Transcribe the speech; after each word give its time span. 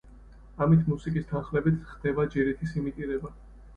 ამით, 0.65 0.87
მუსიკის 0.93 1.29
თანხლებით, 1.33 1.77
ხდება 1.93 2.29
ჯირითის 2.37 2.77
იმიტირება. 2.83 3.35